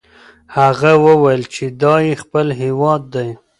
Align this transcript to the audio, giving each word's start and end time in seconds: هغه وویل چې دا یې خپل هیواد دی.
هغه 0.57 0.91
وویل 1.05 1.43
چې 1.53 1.63
دا 1.81 1.95
یې 2.07 2.13
خپل 2.23 2.47
هیواد 2.61 3.01
دی. 3.13 3.29